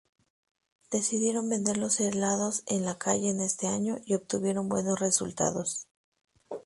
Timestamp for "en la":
2.65-2.97